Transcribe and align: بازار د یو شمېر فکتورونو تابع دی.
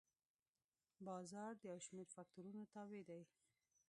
بازار 1.07 1.51
د 1.59 1.63
یو 1.71 1.79
شمېر 1.87 2.07
فکتورونو 2.15 2.61
تابع 2.73 3.01
دی. 3.09 3.21